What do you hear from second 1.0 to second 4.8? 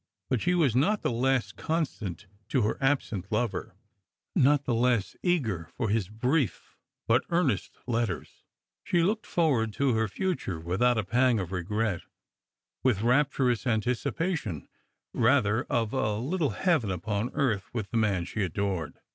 the less constant to her absent lover; not the